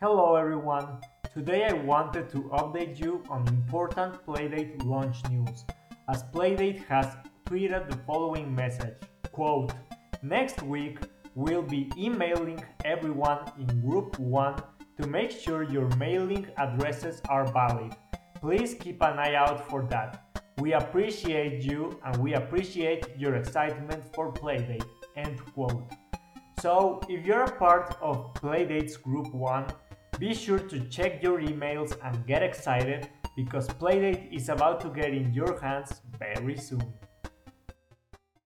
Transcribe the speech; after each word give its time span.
Hello 0.00 0.36
everyone! 0.36 1.00
Today 1.34 1.64
I 1.64 1.72
wanted 1.72 2.30
to 2.30 2.42
update 2.52 3.00
you 3.00 3.24
on 3.28 3.48
important 3.48 4.24
Playdate 4.24 4.84
launch 4.84 5.28
news, 5.28 5.64
as 6.08 6.22
Playdate 6.32 6.84
has 6.84 7.16
tweeted 7.46 7.90
the 7.90 7.96
following 8.06 8.54
message, 8.54 8.94
quote, 9.32 9.72
Next 10.22 10.62
week, 10.62 11.00
we'll 11.34 11.64
be 11.64 11.90
emailing 11.98 12.62
everyone 12.84 13.40
in 13.58 13.66
Group 13.80 14.16
1 14.20 14.62
to 15.00 15.08
make 15.08 15.32
sure 15.32 15.64
your 15.64 15.88
mailing 15.96 16.46
addresses 16.58 17.20
are 17.28 17.52
valid. 17.52 17.92
Please 18.40 18.74
keep 18.74 19.02
an 19.02 19.18
eye 19.18 19.34
out 19.34 19.68
for 19.68 19.82
that. 19.90 20.22
We 20.58 20.74
appreciate 20.74 21.64
you 21.64 22.00
and 22.04 22.16
we 22.18 22.34
appreciate 22.34 23.18
your 23.18 23.34
excitement 23.34 24.04
for 24.14 24.32
Playdate. 24.32 24.86
End 25.16 25.44
quote. 25.54 25.90
So, 26.60 27.00
if 27.08 27.26
you're 27.26 27.44
a 27.44 27.56
part 27.56 27.96
of 28.00 28.34
Playdate's 28.34 28.96
Group 28.96 29.34
1, 29.34 29.66
be 30.18 30.34
sure 30.34 30.58
to 30.58 30.80
check 30.88 31.22
your 31.22 31.40
emails 31.40 31.96
and 32.04 32.26
get 32.26 32.42
excited 32.42 33.08
because 33.36 33.68
Playdate 33.68 34.32
is 34.32 34.48
about 34.48 34.80
to 34.80 34.88
get 34.88 35.14
in 35.14 35.32
your 35.32 35.60
hands 35.60 36.00
very 36.18 36.56
soon. 36.56 36.92